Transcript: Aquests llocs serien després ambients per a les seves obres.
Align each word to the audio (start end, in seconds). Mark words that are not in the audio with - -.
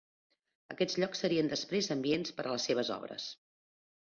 Aquests 0.75 0.97
llocs 1.03 1.21
serien 1.25 1.51
després 1.51 1.91
ambients 1.97 2.35
per 2.39 2.47
a 2.47 2.53
les 2.55 2.67
seves 2.71 2.91
obres. 2.97 3.29